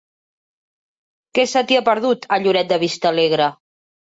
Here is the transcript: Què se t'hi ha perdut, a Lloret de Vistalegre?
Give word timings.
Què 1.35 1.45
se 1.53 1.63
t'hi 1.67 1.79
ha 1.81 1.85
perdut, 1.91 2.27
a 2.33 2.41
Lloret 2.47 2.73
de 2.73 2.83
Vistalegre? 2.87 3.53